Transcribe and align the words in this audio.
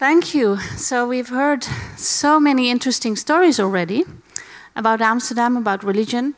Thank 0.00 0.34
you. 0.34 0.56
So, 0.78 1.06
we've 1.06 1.28
heard 1.28 1.62
so 1.98 2.40
many 2.40 2.70
interesting 2.70 3.16
stories 3.16 3.60
already 3.60 4.06
about 4.74 5.02
Amsterdam, 5.02 5.58
about 5.58 5.84
religion. 5.84 6.34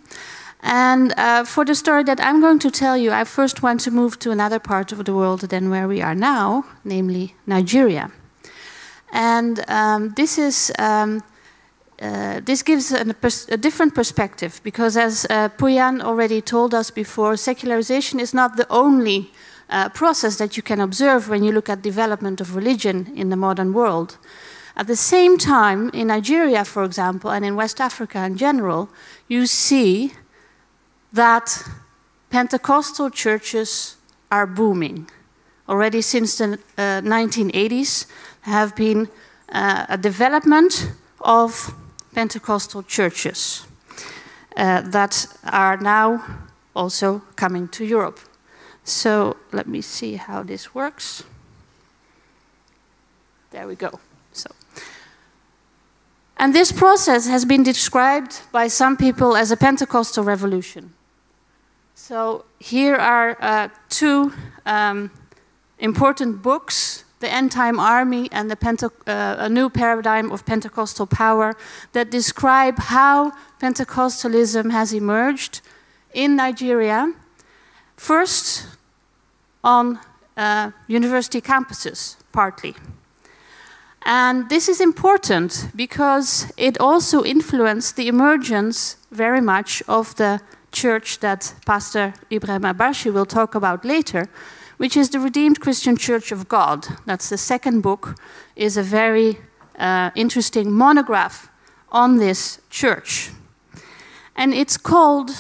And 0.65 1.15
uh, 1.17 1.45
for 1.45 1.65
the 1.65 1.77
story 1.77 2.03
that 2.03 2.19
I'm 2.21 2.41
going 2.41 2.59
to 2.59 2.73
tell 2.73 2.97
you, 2.97 3.13
I 3.13 3.23
first 3.23 3.63
want 3.63 3.81
to 3.83 3.93
move 3.93 4.19
to 4.19 4.33
another 4.33 4.59
part 4.59 4.91
of 4.91 5.05
the 5.05 5.15
world 5.15 5.43
than 5.43 5.71
where 5.71 5.87
we 5.87 6.03
are 6.03 6.17
now, 6.17 6.65
namely 6.83 7.37
Nigeria. 7.47 8.11
And 9.13 9.65
um, 9.69 10.13
this 10.17 10.39
is 10.39 10.73
um, 10.81 11.23
uh, 12.01 12.41
this 12.41 12.65
gives 12.65 12.91
a, 12.91 13.15
a, 13.49 13.57
different 13.57 13.95
perspective 13.95 14.61
because, 14.65 14.97
as 14.97 15.25
uh, 15.31 15.51
Puyan 15.51 16.03
already 16.03 16.41
told 16.41 16.75
us 16.75 16.91
before, 16.91 17.37
secularization 17.37 18.19
is 18.19 18.35
not 18.35 18.57
the 18.57 18.67
only 18.71 19.31
uh, 19.73 19.89
process 19.89 20.37
that 20.37 20.57
you 20.57 20.63
can 20.63 20.81
observe 20.81 21.29
when 21.29 21.43
you 21.43 21.51
look 21.51 21.69
at 21.69 21.83
development 21.83 22.41
of 22.41 22.55
religion 22.55 23.13
in 23.17 23.31
the 23.31 23.37
modern 23.37 23.73
world. 23.73 24.19
At 24.77 24.87
the 24.87 24.97
same 24.97 25.37
time, 25.39 25.91
in 25.91 26.07
Nigeria, 26.07 26.65
for 26.65 26.85
example, 26.85 27.31
and 27.31 27.45
in 27.45 27.57
West 27.57 27.81
Africa 27.81 28.25
in 28.25 28.37
general, 28.37 28.89
you 29.29 29.47
see 29.47 30.13
that 31.13 31.69
Pentecostal 32.31 33.11
churches 33.11 33.97
are 34.31 34.47
booming. 34.47 35.11
Already 35.69 36.03
since 36.03 36.39
the 36.39 36.59
uh, 36.79 37.01
1980s, 37.03 38.07
have 38.43 38.75
been 38.75 39.09
uh, 39.49 39.87
a 39.89 39.97
development 39.97 40.93
of 41.21 41.75
Pentecostal 42.15 42.83
churches 42.83 43.67
uh, 44.57 44.83
that 44.83 45.27
are 45.45 45.77
now 45.77 46.23
also 46.75 47.23
coming 47.37 47.69
to 47.69 47.85
Europe. 47.85 48.19
So 48.85 49.37
let 49.53 49.67
me 49.67 49.81
see 49.81 50.17
how 50.17 50.43
this 50.43 50.75
works. 50.75 51.25
There 53.51 53.67
we 53.67 53.77
go. 53.77 54.01
So, 54.33 54.51
and 56.37 56.55
this 56.55 56.73
process 56.73 57.29
has 57.29 57.45
been 57.45 57.63
described 57.63 58.41
by 58.51 58.69
some 58.69 58.97
people 58.97 59.37
as 59.37 59.51
a 59.51 59.57
Pentecostal 59.57 60.25
revolution. 60.25 60.95
So 61.95 62.45
here 62.59 62.97
are 62.97 63.37
uh, 63.41 63.69
two 63.89 64.33
um, 64.67 65.11
important 65.79 66.43
books 66.43 67.05
the 67.23 67.33
End 67.33 67.53
Time 67.53 67.79
Army 67.79 68.29
and 68.33 68.51
the 68.51 68.57
Pente 68.57 68.91
uh, 69.07 69.37
a 69.39 69.49
new 69.49 69.71
paradigm 69.71 70.31
of 70.31 70.45
Pentecostal 70.45 71.07
power 71.07 71.55
that 71.93 72.11
describe 72.11 72.79
how 72.79 73.33
Pentecostalism 73.61 74.71
has 74.73 74.93
emerged 74.93 75.61
in 76.13 76.37
Nigeria. 76.37 77.15
First, 77.97 78.67
on 79.63 79.99
uh, 80.37 80.71
university 80.89 81.41
campuses, 81.41 82.17
partly. 82.33 82.75
And 84.05 84.49
this 84.49 84.69
is 84.69 84.81
important 84.81 85.69
because 85.77 86.53
it 86.57 86.81
also 86.81 87.25
influenced 87.25 87.97
the 87.97 88.09
emergence 88.09 88.97
very 89.11 89.41
much 89.41 89.83
of 89.87 90.15
the 90.17 90.41
church 90.73 91.21
that 91.21 91.55
Pastor 91.67 92.15
Ibrahim 92.31 92.63
Abashi 92.63 93.13
will 93.13 93.27
talk 93.27 93.55
about 93.55 93.85
later, 93.85 94.29
which 94.79 94.97
is 94.97 95.11
the 95.11 95.21
Redeemed 95.21 95.61
Christian 95.61 95.97
Church 95.97 96.33
of 96.33 96.49
God. 96.49 96.87
That's 97.07 97.29
the 97.29 97.39
second 97.39 97.83
book, 97.83 98.17
is 98.57 98.77
a 98.77 98.83
very 98.83 99.39
uh, 99.79 100.11
interesting 100.15 100.73
monograph 100.73 101.49
on 101.91 102.17
this 102.17 102.61
church. 102.71 103.31
And 104.35 104.53
it's 104.55 104.77
called 104.77 105.31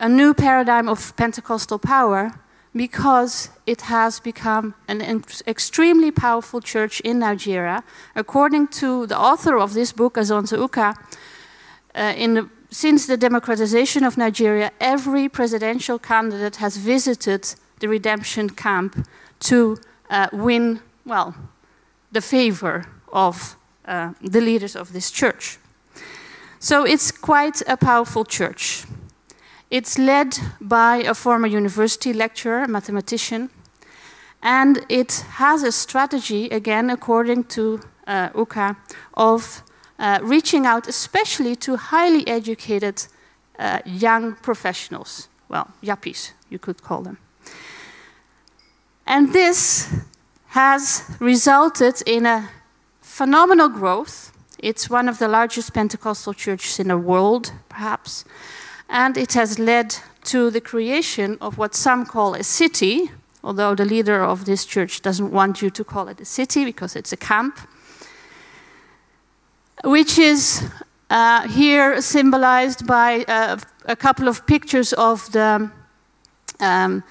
A 0.00 0.08
New 0.08 0.32
Paradigm 0.32 0.88
of 0.88 1.16
Pentecostal 1.16 1.78
Power 1.78 2.38
because 2.74 3.50
it 3.66 3.82
has 3.82 4.20
become 4.20 4.74
an 4.86 5.22
extremely 5.46 6.10
powerful 6.12 6.60
church 6.60 7.00
in 7.00 7.18
Nigeria. 7.18 7.82
According 8.14 8.68
to 8.68 9.06
the 9.06 9.18
author 9.18 9.58
of 9.58 9.74
this 9.74 9.92
book, 9.92 10.14
Asonzeh 10.14 10.58
Ukah, 10.58 10.94
uh, 11.94 12.12
the 12.12 12.48
since 12.70 13.06
the 13.06 13.16
democratization 13.16 14.04
of 14.04 14.16
Nigeria, 14.16 14.70
every 14.78 15.28
presidential 15.28 15.98
candidate 15.98 16.56
has 16.56 16.76
visited 16.76 17.54
the 17.80 17.88
redemption 17.88 18.50
camp 18.50 19.08
to 19.40 19.78
uh, 20.10 20.28
win, 20.32 20.80
well, 21.06 21.34
the 22.12 22.20
favor 22.20 22.84
of 23.12 23.56
uh, 23.86 24.12
the 24.20 24.40
leaders 24.40 24.76
of 24.76 24.92
this 24.92 25.10
church. 25.10 25.58
So 26.58 26.84
it's 26.84 27.10
quite 27.10 27.62
a 27.66 27.76
powerful 27.76 28.24
church. 28.24 28.84
It's 29.70 29.98
led 29.98 30.38
by 30.60 31.02
a 31.02 31.14
former 31.14 31.46
university 31.46 32.12
lecturer, 32.14 32.66
mathematician, 32.66 33.50
and 34.42 34.84
it 34.88 35.24
has 35.32 35.62
a 35.62 35.72
strategy, 35.72 36.48
again, 36.48 36.90
according 36.90 37.44
to 37.44 37.80
uh, 38.06 38.30
Ukah, 38.30 38.76
of 39.14 39.62
uh, 39.98 40.20
reaching 40.22 40.64
out 40.64 40.88
especially 40.88 41.56
to 41.56 41.76
highly 41.76 42.26
educated 42.26 43.06
uh, 43.58 43.80
young 43.84 44.36
professionals, 44.36 45.28
well, 45.48 45.68
yuppies, 45.82 46.32
you 46.48 46.58
could 46.58 46.82
call 46.82 47.02
them. 47.02 47.18
And 49.06 49.32
this 49.32 49.88
has 50.48 51.02
resulted 51.18 52.02
in 52.06 52.24
a 52.24 52.48
phenomenal 53.02 53.68
growth. 53.68 54.32
It's 54.58 54.88
one 54.88 55.08
of 55.08 55.18
the 55.18 55.28
largest 55.28 55.74
Pentecostal 55.74 56.32
churches 56.32 56.78
in 56.78 56.88
the 56.88 56.96
world, 56.96 57.52
perhaps. 57.68 58.24
And 58.88 59.16
it 59.16 59.34
has 59.34 59.58
led 59.58 59.96
to 60.24 60.50
the 60.50 60.60
creation 60.60 61.38
of 61.40 61.58
what 61.58 61.74
some 61.74 62.06
call 62.06 62.34
a 62.34 62.42
city, 62.42 63.10
although 63.42 63.74
the 63.74 63.84
leader 63.84 64.22
of 64.22 64.44
this 64.44 64.64
church 64.64 65.02
doesn't 65.02 65.30
want 65.30 65.62
you 65.62 65.70
to 65.70 65.84
call 65.84 66.08
it 66.08 66.20
a 66.20 66.24
city 66.24 66.64
because 66.64 66.96
it's 66.96 67.12
a 67.12 67.16
camp 67.16 67.58
which 69.84 70.18
is 70.18 70.64
uh, 71.10 71.48
here 71.48 72.00
symbolized 72.00 72.86
by 72.86 73.24
uh, 73.28 73.56
a 73.86 73.96
couple 73.96 74.28
of 74.28 74.46
pictures 74.46 74.92
of 74.92 75.30
the, 75.32 75.70
um, 76.60 77.02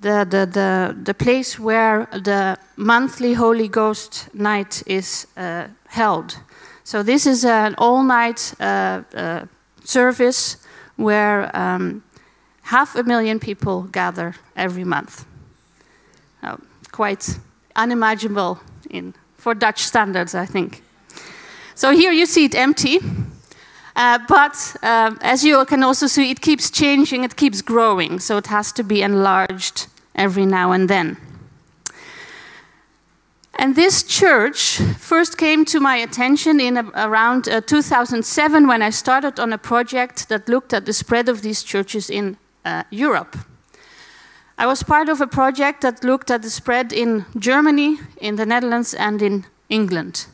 the, 0.00 0.26
the, 0.28 0.46
the, 0.46 0.96
the, 1.02 1.14
place 1.14 1.58
where 1.58 2.06
the 2.12 2.56
monthly 2.76 3.34
Holy 3.34 3.68
Ghost 3.68 4.28
night 4.34 4.82
is 4.86 5.26
uh, 5.36 5.68
held. 5.88 6.38
So, 6.84 7.02
this 7.02 7.26
is 7.26 7.44
an 7.44 7.74
all 7.78 8.02
night 8.02 8.54
uh, 8.60 9.02
uh, 9.14 9.46
service 9.84 10.56
where 11.00 11.54
um, 11.56 12.02
half 12.62 12.94
a 12.96 13.02
million 13.02 13.40
people 13.40 13.82
gather 13.82 14.34
every 14.56 14.84
month. 14.84 15.24
Oh, 16.42 16.58
quite 16.92 17.38
unimaginable 17.74 18.60
in, 18.90 19.14
for 19.36 19.54
Dutch 19.54 19.82
standards, 19.82 20.34
I 20.34 20.46
think. 20.46 20.82
So 21.74 21.92
here 21.92 22.12
you 22.12 22.26
see 22.26 22.44
it 22.44 22.54
empty. 22.54 22.98
Uh, 23.96 24.18
but 24.28 24.76
uh, 24.82 25.14
as 25.20 25.44
you 25.44 25.64
can 25.64 25.82
also 25.82 26.06
see, 26.06 26.30
it 26.30 26.40
keeps 26.40 26.70
changing, 26.70 27.24
it 27.24 27.36
keeps 27.36 27.62
growing, 27.62 28.20
so 28.20 28.36
it 28.36 28.46
has 28.46 28.72
to 28.72 28.84
be 28.84 29.02
enlarged 29.02 29.86
every 30.14 30.46
now 30.46 30.72
and 30.72 30.88
then. 30.88 31.16
And 33.60 33.76
this 33.76 34.02
church 34.02 34.78
first 34.96 35.36
came 35.36 35.66
to 35.66 35.80
my 35.80 35.96
attention 35.96 36.60
in 36.60 36.78
a, 36.78 36.90
around 36.94 37.46
uh, 37.46 37.60
2007 37.60 38.66
when 38.66 38.80
I 38.80 38.88
started 38.88 39.38
on 39.38 39.52
a 39.52 39.58
project 39.58 40.30
that 40.30 40.48
looked 40.48 40.72
at 40.72 40.86
the 40.86 40.94
spread 40.94 41.28
of 41.28 41.42
these 41.42 41.62
churches 41.62 42.08
in 42.08 42.38
uh, 42.64 42.84
Europe. 42.88 43.36
I 44.56 44.66
was 44.66 44.82
part 44.82 45.10
of 45.10 45.20
a 45.20 45.26
project 45.26 45.82
that 45.82 46.02
looked 46.02 46.30
at 46.30 46.40
the 46.40 46.48
spread 46.48 46.90
in 46.90 47.26
Germany, 47.38 47.98
in 48.18 48.36
the 48.36 48.46
Netherlands, 48.46 48.94
and 48.94 49.20
in 49.20 49.44
England. 49.68 50.26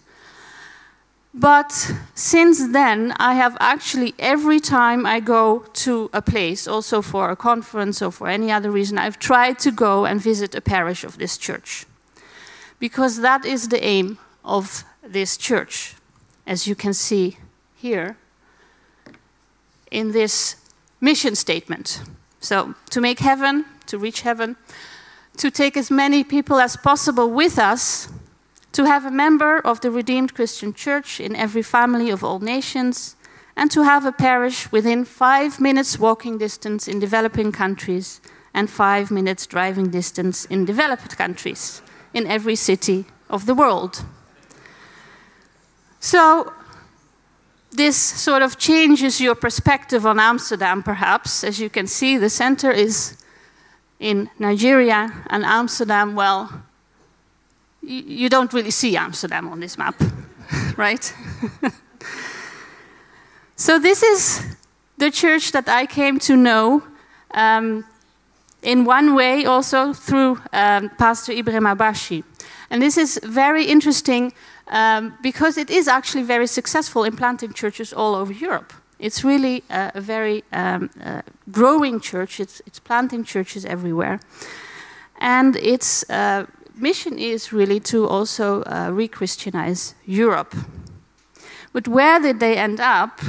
But 1.34 1.72
since 2.14 2.69
then, 2.69 3.12
I 3.19 3.34
have 3.34 3.56
actually, 3.58 4.14
every 4.20 4.60
time 4.60 5.04
I 5.04 5.19
go 5.19 5.64
to 5.72 6.10
a 6.12 6.22
place, 6.22 6.69
also 6.69 7.03
for 7.03 7.31
a 7.31 7.37
conference 7.37 8.00
or 8.00 8.12
for 8.12 8.28
any 8.28 8.53
other 8.53 8.70
reason, 8.70 8.98
I've 8.98 9.19
tried 9.19 9.58
to 9.58 9.72
go 9.72 10.06
and 10.06 10.20
visit 10.20 10.54
a 10.54 10.60
parish 10.60 11.03
of 11.03 11.19
this 11.19 11.37
church. 11.37 11.87
Because 12.78 13.20
that 13.20 13.44
is 13.44 13.69
the 13.69 13.82
aim 13.82 14.19
of 14.44 14.84
this 15.02 15.37
church, 15.37 15.94
as 16.46 16.67
you 16.67 16.75
can 16.75 16.93
see 16.93 17.38
here 17.75 18.17
in 19.90 20.12
this 20.12 20.56
mission 21.00 21.34
statement. 21.34 22.02
So, 22.40 22.75
to 22.90 23.00
make 23.00 23.20
heaven, 23.20 23.64
to 23.87 23.99
reach 23.99 24.23
heaven, 24.23 24.56
to 25.37 25.50
take 25.50 25.76
as 25.76 25.90
many 25.90 26.25
people 26.25 26.58
as 26.58 26.76
possible 26.76 27.31
with 27.31 27.58
us 27.58 28.08
to 28.73 28.84
have 28.84 29.06
a 29.06 29.11
member 29.11 29.58
of 29.58 29.81
the 29.81 29.90
Redeemed 29.90 30.34
Christian 30.34 30.75
Church 30.75 31.19
in 31.19 31.34
every 31.34 31.62
family 31.62 32.11
of 32.11 32.22
all 32.22 32.40
nations, 32.40 33.17
and 33.56 33.70
to 33.70 33.84
have 33.84 34.05
a 34.05 34.12
parish 34.12 34.70
within 34.70 35.05
five 35.06 35.58
minutes 35.61 35.99
walking 35.99 36.37
distance 36.37 36.87
in 36.87 36.99
developing 36.99 37.52
countries 37.52 38.20
and 38.52 38.69
five 38.69 39.11
minutes 39.11 39.46
driving 39.46 39.88
distance 39.90 40.44
in 40.44 40.67
developed 40.67 41.17
countries 41.17 41.81
in 42.17 42.27
every 42.27 42.57
city 42.57 43.05
of 43.29 43.45
the 43.45 43.55
world. 43.55 44.03
So, 46.01 46.51
this 47.71 47.97
sort 47.97 48.43
of 48.43 48.57
changes 48.57 49.21
your 49.21 49.35
perspective 49.35 50.07
on 50.07 50.19
Amsterdam, 50.19 50.83
perhaps. 50.83 51.45
As 51.45 51.61
you 51.61 51.69
can 51.69 51.87
see, 51.87 52.17
the 52.17 52.31
center 52.31 52.71
is 52.71 53.19
in 54.01 54.31
Nigeria, 54.39 55.13
and 55.27 55.45
Amsterdam, 55.45 56.15
well, 56.15 56.63
you 57.83 58.29
don't 58.31 58.53
really 58.53 58.71
see 58.71 58.97
Amsterdam 58.97 59.49
on 59.49 59.61
this 59.61 59.77
map, 59.77 60.01
right? 60.77 61.15
so 63.57 63.79
this 63.79 64.03
is 64.03 64.57
the 64.97 65.11
church 65.11 65.53
that 65.53 65.69
I 65.69 65.85
came 65.85 66.19
to 66.21 66.35
know 66.35 66.83
um, 67.33 67.85
in 68.62 68.85
one 68.85 69.14
way 69.14 69.44
also 69.44 69.93
through 69.93 70.41
um, 70.53 70.91
Pastor 70.99 71.32
Ibrahim 71.32 71.64
Abashi. 71.64 72.25
And 72.70 72.82
this 72.82 72.97
is 72.97 73.20
very 73.23 73.64
interesting 73.64 74.32
um, 74.69 75.14
because 75.23 75.56
it 75.56 75.70
is 75.70 75.88
actually 75.88 76.25
very 76.25 76.47
successful 76.47 77.05
in 77.05 77.17
planting 77.17 77.53
churches 77.53 77.93
all 77.93 78.14
over 78.14 78.32
Europe. 78.32 78.73
It's 78.99 79.23
really 79.23 79.62
a, 79.69 80.00
very 80.00 80.43
um, 80.53 80.91
uh, 81.05 81.23
growing 81.50 82.00
church. 82.00 82.41
It's, 82.41 82.62
it's, 82.67 82.79
planting 82.81 83.25
churches 83.25 83.64
everywhere. 83.64 84.20
And 85.19 85.56
its 85.56 86.08
uh, 86.11 86.47
mission 86.75 87.19
is 87.19 87.53
really 87.53 87.79
to 87.81 88.06
also 88.06 88.62
uh, 88.62 88.91
re 88.93 89.06
Christianize 89.06 89.94
Europe. 90.06 90.56
But 91.73 91.88
where 91.88 92.19
did 92.20 92.41
they 92.41 92.56
end 92.56 92.81
up? 92.81 93.20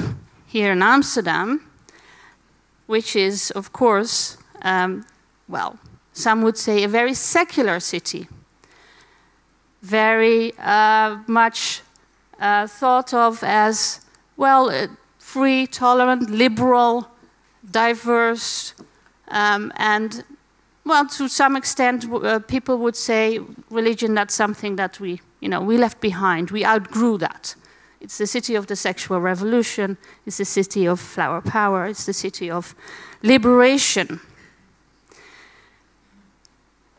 Here 0.50 0.72
in 0.72 0.82
Amsterdam, 0.82 1.70
which 2.86 3.18
is, 3.18 3.52
of 3.52 3.74
course, 3.74 4.38
um, 4.62 5.06
well, 5.48 5.78
some 6.14 6.42
would 6.42 6.58
say 6.58 6.84
a 6.84 6.88
very 6.88 7.14
secular 7.14 7.80
city, 7.80 8.28
very 9.82 10.54
uh, 10.58 11.18
much 11.28 11.82
uh, 12.40 12.68
thought 12.68 13.14
of 13.14 13.44
as, 13.44 14.02
well, 14.36 14.70
uh, 14.70 14.88
free, 15.20 15.68
tolerant, 15.68 16.30
liberal, 16.30 17.08
diverse, 17.70 18.74
um, 19.30 19.72
and, 19.76 20.24
well, 20.86 21.06
to 21.08 21.28
some 21.28 21.56
extent, 21.56 22.06
uh, 22.12 22.40
people 22.40 22.78
would 22.78 22.96
say 22.96 23.40
religion, 23.70 24.14
that's 24.14 24.34
something 24.34 24.76
that 24.78 25.00
we, 25.00 25.22
you 25.40 25.50
know, 25.50 25.62
we 25.62 25.78
left 25.78 26.00
behind, 26.02 26.52
we 26.52 26.66
outgrew 26.66 27.18
that. 27.18 27.56
It's 28.00 28.18
the 28.18 28.28
city 28.28 28.56
of 28.56 28.68
the 28.68 28.76
sexual 28.76 29.20
revolution, 29.20 29.98
it's 30.26 30.38
the 30.38 30.46
city 30.46 30.88
of 30.88 31.00
flower 31.00 31.42
power, 31.42 31.88
it's 31.88 32.06
the 32.06 32.14
city 32.14 32.50
of 32.50 32.76
liberation. 33.22 34.20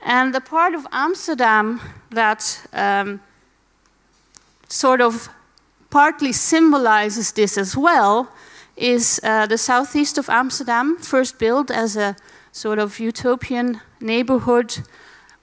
And 0.02 0.34
the 0.34 0.40
part 0.40 0.74
of 0.74 0.86
Amsterdam 0.92 1.80
that 2.10 2.66
um, 2.72 3.20
sort 4.68 5.00
of 5.00 5.28
partly 5.90 6.32
symbolizes 6.32 7.32
this 7.32 7.58
as 7.58 7.76
well 7.76 8.28
is 8.76 9.20
uh, 9.22 9.46
the 9.46 9.58
southeast 9.58 10.18
of 10.18 10.28
Amsterdam, 10.28 10.96
first 10.98 11.38
built 11.38 11.70
as 11.70 11.96
a 11.96 12.14
sort 12.52 12.78
of 12.78 13.00
utopian 13.00 13.80
neighborhood 14.00 14.78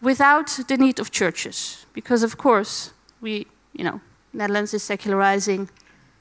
without 0.02 0.60
the 0.68 0.78
need 0.78 1.00
of 1.00 1.12
churches. 1.12 1.86
Because, 1.94 2.24
of 2.24 2.38
course, 2.38 2.92
we, 3.22 3.48
you 3.74 3.84
know, 3.84 4.00
Netherlands 4.34 4.74
is 4.74 4.84
secularizing, 4.84 5.70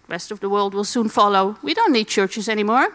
rest 0.09 0.31
of 0.31 0.41
the 0.41 0.49
world 0.49 0.75
will 0.75 0.85
soon 0.85 1.09
follow. 1.09 1.57
We 1.63 1.75
don't 1.75 1.93
need 1.93 2.09
churches 2.09 2.49
anymore. 2.49 2.89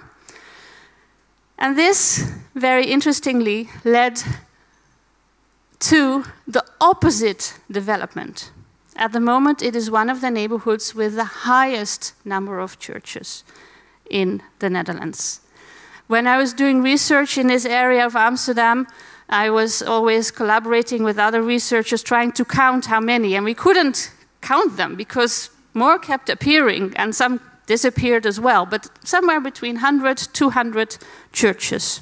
And 1.57 1.77
this, 1.77 2.31
very 2.56 2.85
interestingly, 2.85 3.69
led 3.83 4.24
to 5.80 6.26
the 6.48 6.64
opposite 6.81 7.60
development. 7.72 8.52
At 8.96 9.14
the 9.14 9.20
moment, 9.20 9.62
it 9.62 9.76
is 9.76 9.90
one 9.90 10.10
of 10.10 10.22
the 10.22 10.30
neighborhoods 10.30 10.94
with 10.94 11.16
the 11.16 11.24
highest 11.24 12.14
number 12.26 12.60
of 12.60 12.80
churches 12.80 13.44
in 14.10 14.42
the 14.60 14.70
Netherlands. 14.70 15.42
When 16.08 16.28
I 16.28 16.38
was 16.38 16.54
doing 16.54 16.81
research 16.81 17.38
in 17.38 17.48
this 17.48 17.66
area 17.66 18.06
of 18.06 18.16
Amsterdam, 18.16 18.88
I 19.30 19.50
was 19.52 19.81
always 19.81 20.31
collaborating 20.31 21.04
with 21.04 21.20
other 21.20 21.42
researchers 21.42 22.02
trying 22.02 22.31
to 22.34 22.44
count 22.44 22.88
how 22.88 23.00
many, 23.00 23.36
and 23.36 23.46
we 23.46 23.54
couldn't 23.54 24.12
count 24.42 24.76
them 24.76 24.96
because 24.96 25.50
more 25.74 26.00
kept 26.00 26.30
appearing 26.30 26.94
and 26.96 27.16
some 27.16 27.40
disappeared 27.68 28.26
as 28.26 28.40
well. 28.40 28.66
But 28.66 28.90
somewhere 29.04 29.40
between 29.40 29.76
100, 29.76 30.18
200 30.18 30.98
churches 31.31 32.02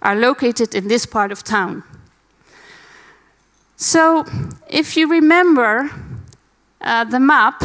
are 0.00 0.14
located 0.14 0.74
in 0.74 0.88
this 0.88 1.04
part 1.04 1.32
of 1.32 1.42
town. 1.42 1.82
So, 3.76 4.24
if 4.68 4.96
you 4.96 5.08
remember 5.08 5.90
uh, 6.80 7.04
the 7.04 7.20
map 7.20 7.62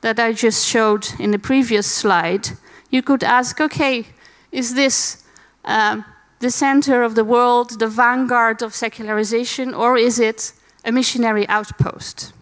that 0.00 0.18
I 0.18 0.32
just 0.32 0.66
showed 0.66 1.08
in 1.18 1.32
the 1.32 1.38
previous 1.38 1.86
slide, 1.86 2.50
you 2.90 3.02
could 3.02 3.24
ask 3.24 3.60
okay, 3.60 4.06
is 4.52 4.74
this 4.74 5.24
uh, 5.64 6.02
the 6.38 6.50
center 6.50 7.02
of 7.02 7.14
the 7.14 7.24
world, 7.24 7.78
the 7.78 7.88
vanguard 7.88 8.62
of 8.62 8.74
secularization, 8.74 9.74
or 9.74 9.96
is 9.96 10.18
it 10.18 10.52
a 10.84 10.92
missionary 10.92 11.48
outpost? 11.48 12.32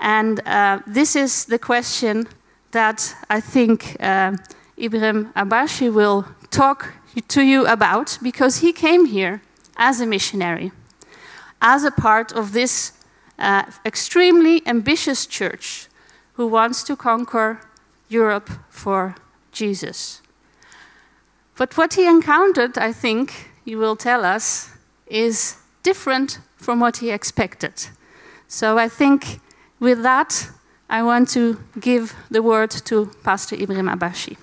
And 0.00 0.40
uh, 0.46 0.80
this 0.86 1.14
is 1.16 1.44
the 1.44 1.58
question 1.58 2.26
that 2.72 3.14
I 3.30 3.40
think 3.40 3.96
uh, 4.00 4.36
Ibrahim 4.78 5.32
Abashi 5.36 5.92
will 5.92 6.26
talk 6.50 6.92
to 7.28 7.42
you 7.42 7.66
about 7.66 8.18
because 8.22 8.58
he 8.58 8.72
came 8.72 9.06
here 9.06 9.40
as 9.76 10.00
a 10.00 10.06
missionary, 10.06 10.72
as 11.64 11.82
a 11.82 11.90
part 11.90 12.30
of 12.30 12.52
this 12.52 12.92
uh, 13.38 13.64
extremely 13.86 14.62
ambitious 14.66 15.26
church 15.26 15.88
who 16.34 16.46
wants 16.46 16.84
to 16.84 16.94
conquer 16.94 17.58
Europe 18.08 18.50
for 18.68 19.14
Jesus. 19.50 20.20
But 21.56 21.76
what 21.76 21.94
he 21.94 22.06
encountered, 22.06 22.76
I 22.76 22.92
think, 22.92 23.50
he 23.64 23.74
will 23.74 23.96
tell 23.96 24.24
us, 24.24 24.70
is 25.06 25.56
different 25.82 26.38
from 26.56 26.80
what 26.80 26.98
he 26.98 27.10
expected. 27.10 27.72
So 28.46 28.76
I 28.78 28.88
think 28.88 29.40
with 29.80 30.02
that, 30.02 30.50
I 30.90 31.02
want 31.02 31.30
to 31.30 31.58
give 31.80 32.14
the 32.30 32.42
word 32.42 32.70
to 32.70 33.10
Pastor 33.22 33.56
Ibrahim 33.56 33.86
Abashi. 33.86 34.36